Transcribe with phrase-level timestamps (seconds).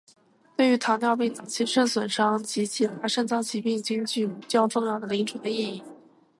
[0.57, 5.83] 对于糖尿病早期肾损伤及其他肾脏疾病均具有较重要的临床意义。